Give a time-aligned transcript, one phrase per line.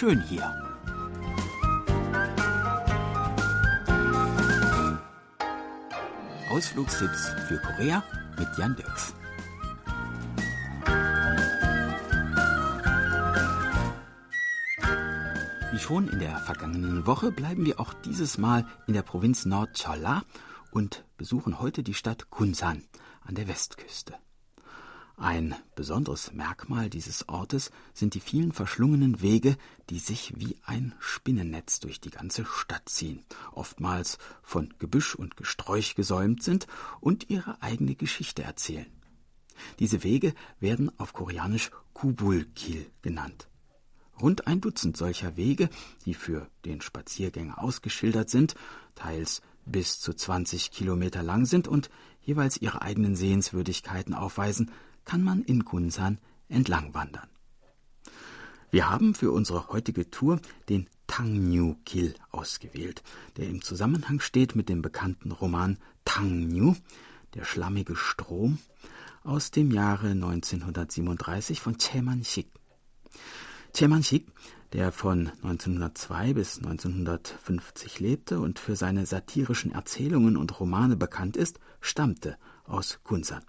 [0.00, 0.50] schön hier.
[6.50, 8.02] Ausflugstipps für Korea
[8.38, 9.14] mit Jan Dirks.
[15.70, 20.22] Wie schon in der vergangenen Woche bleiben wir auch dieses Mal in der Provinz Nord-Cholla
[20.70, 22.84] und besuchen heute die Stadt Kunsan
[23.20, 24.14] an der Westküste.
[25.20, 29.58] Ein besonderes Merkmal dieses Ortes sind die vielen verschlungenen Wege,
[29.90, 35.94] die sich wie ein Spinnennetz durch die ganze Stadt ziehen, oftmals von Gebüsch und Gesträuch
[35.94, 36.66] gesäumt sind
[37.00, 38.86] und ihre eigene Geschichte erzählen.
[39.78, 43.46] Diese Wege werden auf Koreanisch Kubulkil genannt.
[44.22, 45.68] Rund ein Dutzend solcher Wege,
[46.06, 48.54] die für den Spaziergänger ausgeschildert sind,
[48.94, 51.90] teils bis zu 20 Kilometer lang sind und
[52.22, 54.70] jeweils ihre eigenen Sehenswürdigkeiten aufweisen,
[55.04, 57.28] kann man in Gunsan entlang wandern.
[58.70, 63.02] Wir haben für unsere heutige Tour den Tangnu Kil ausgewählt,
[63.36, 66.76] der im Zusammenhang steht mit dem bekannten Roman Tangnu,
[67.34, 68.58] der schlammige Strom,
[69.24, 72.48] aus dem Jahre 1937 von Cheman Sik.
[73.74, 74.28] Cheman Sik,
[74.72, 81.58] der von 1902 bis 1950 lebte und für seine satirischen Erzählungen und Romane bekannt ist,
[81.80, 83.42] stammte aus Gunsan.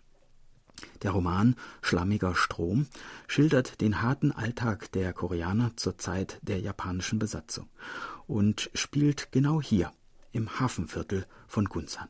[1.02, 2.88] Der Roman Schlammiger Strom
[3.28, 7.68] schildert den harten Alltag der Koreaner zur Zeit der japanischen Besatzung
[8.28, 9.92] und spielt genau hier
[10.32, 12.10] im Hafenviertel von Gunsan.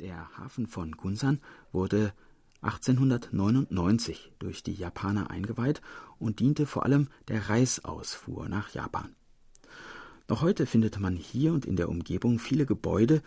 [0.00, 1.40] Der Hafen von Gunsan
[1.72, 2.12] wurde
[2.62, 5.82] 1899 durch die Japaner eingeweiht
[6.18, 9.14] und diente vor allem der Reisausfuhr nach Japan.
[10.28, 13.22] Noch heute findet man hier und in der Umgebung viele Gebäude,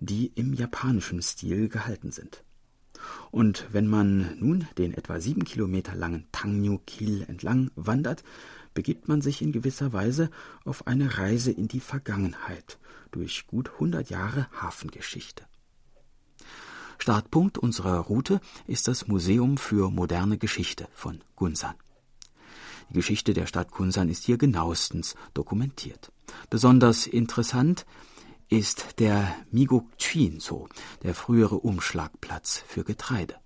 [0.00, 2.44] die im japanischen Stil gehalten sind.
[3.30, 8.24] Und wenn man nun den etwa sieben Kilometer langen Tangnu-Kiel entlang wandert,
[8.74, 10.30] begibt man sich in gewisser Weise
[10.64, 12.78] auf eine Reise in die Vergangenheit
[13.10, 15.44] durch gut hundert Jahre Hafengeschichte.
[16.98, 21.74] Startpunkt unserer Route ist das Museum für moderne Geschichte von Gunsan.
[22.90, 26.12] Die Geschichte der Stadt Gunsan ist hier genauestens dokumentiert.
[26.50, 27.86] Besonders interessant
[28.52, 30.68] ist der Migokchinso,
[31.02, 33.36] der frühere Umschlagplatz für Getreide.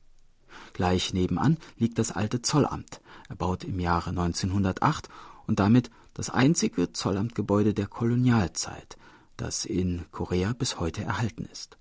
[0.72, 5.08] Gleich nebenan liegt das alte Zollamt, erbaut im Jahre 1908
[5.46, 8.96] und damit das einzige Zollamtgebäude der Kolonialzeit,
[9.36, 11.78] das in Korea bis heute erhalten ist.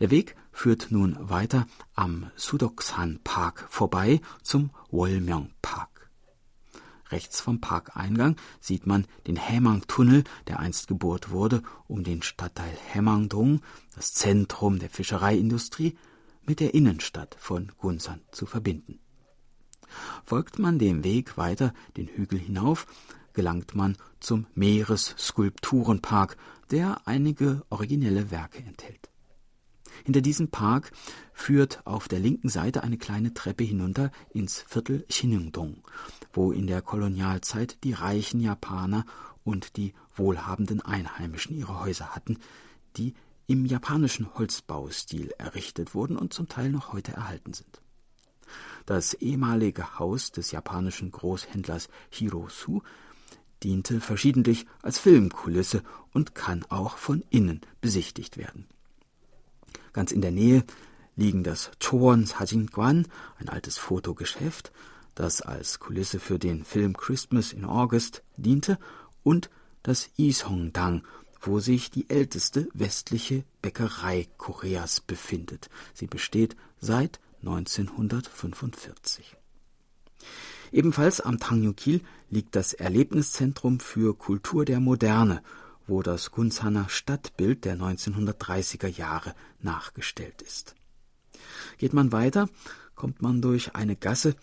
[0.00, 5.95] Der Weg führt nun weiter am Sudoksan Park vorbei zum Wolmyong Park.
[7.10, 13.60] Rechts vom Parkeingang sieht man den Hämang-Tunnel, der einst gebohrt wurde, um den Stadtteil Hämangdong,
[13.94, 15.96] das Zentrum der Fischereiindustrie,
[16.44, 19.00] mit der Innenstadt von Gunsan zu verbinden.
[20.24, 22.86] Folgt man dem Weg weiter den Hügel hinauf,
[23.32, 26.36] gelangt man zum Meeresskulpturenpark,
[26.70, 29.10] der einige originelle Werke enthält.
[30.04, 30.92] Hinter diesem Park
[31.32, 35.82] führt auf der linken Seite eine kleine Treppe hinunter ins Viertel Chinungdong,
[36.32, 39.04] wo in der Kolonialzeit die reichen Japaner
[39.44, 42.38] und die wohlhabenden Einheimischen ihre Häuser hatten,
[42.96, 43.14] die
[43.46, 47.80] im japanischen Holzbaustil errichtet wurden und zum Teil noch heute erhalten sind.
[48.86, 52.82] Das ehemalige Haus des japanischen Großhändlers Hirosu
[53.62, 58.66] diente verschiedentlich als Filmkulisse und kann auch von innen besichtigt werden.
[59.96, 60.62] Ganz in der Nähe
[61.16, 63.08] liegen das Chowon Sajingwan,
[63.38, 64.70] ein altes Fotogeschäft,
[65.14, 68.78] das als Kulisse für den Film Christmas in August diente,
[69.22, 69.48] und
[69.82, 71.02] das Isongdang,
[71.40, 75.70] wo sich die älteste westliche Bäckerei Koreas befindet.
[75.94, 79.34] Sie besteht seit 1945.
[80.72, 85.42] Ebenfalls am Tangyukil liegt das Erlebniszentrum für Kultur der Moderne,
[85.86, 90.74] wo das Gunzhaner Stadtbild der 1930er Jahre nachgestellt ist.
[91.78, 92.48] Geht man weiter,
[92.94, 94.34] kommt man durch eine Gasse,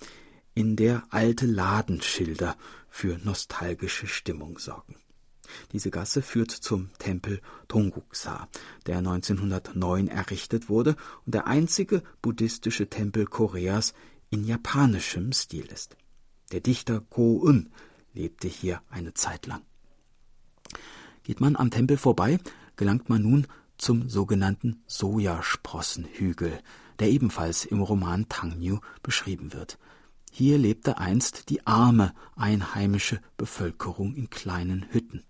[0.56, 2.56] in der alte Ladenschilder
[2.90, 4.95] für nostalgische Stimmung sorgen.
[5.72, 8.48] Diese Gasse führt zum Tempel Tonguksa,
[8.86, 13.94] der 1909 errichtet wurde und der einzige buddhistische Tempel Koreas
[14.30, 15.98] in japanischem Stil ist.
[16.51, 17.72] Der Dichter Go-un
[18.13, 19.63] lebte hier eine Zeit lang.
[21.24, 22.38] Geht man am Tempel vorbei,
[22.75, 23.48] gelangt man nun
[23.78, 26.60] zum sogenannten Sojasprossenhügel,
[27.00, 29.80] der ebenfalls im Roman Tangnu beschrieben wird.
[30.31, 35.24] Hier lebte einst die arme einheimische Bevölkerung in kleinen Hütten.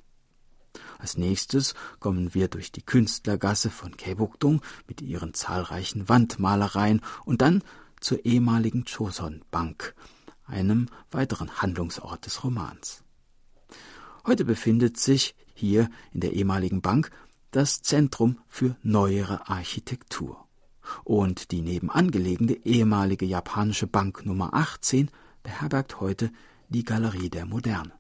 [0.98, 7.64] Als nächstes kommen wir durch die Künstlergasse von Kaebukdong mit ihren zahlreichen Wandmalereien und dann
[8.00, 9.96] zur ehemaligen Choson Bank,
[10.46, 13.03] einem weiteren Handlungsort des Romans.
[14.26, 17.12] Heute befindet sich hier in der ehemaligen Bank
[17.52, 20.48] das Zentrum für neuere Architektur.
[21.04, 25.12] Und die nebenan gelegene ehemalige japanische Bank Nummer 18
[25.44, 26.32] beherbergt heute
[26.70, 27.92] die Galerie der Moderne.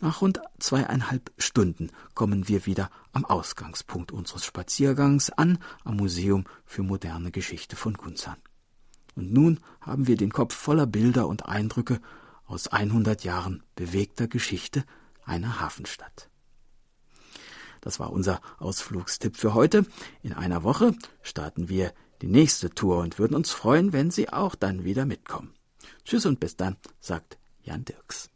[0.00, 6.84] Nach rund zweieinhalb Stunden kommen wir wieder am Ausgangspunkt unseres Spaziergangs an, am Museum für
[6.84, 8.36] moderne Geschichte von Gunzan.
[9.16, 12.00] Und nun haben wir den Kopf voller Bilder und Eindrücke
[12.48, 14.84] aus 100 Jahren bewegter Geschichte
[15.24, 16.28] einer Hafenstadt.
[17.80, 19.86] Das war unser Ausflugstipp für heute.
[20.22, 21.92] In einer Woche starten wir
[22.22, 25.54] die nächste Tour und würden uns freuen, wenn Sie auch dann wieder mitkommen.
[26.04, 28.30] Tschüss und bis dann, sagt Jan Dirks.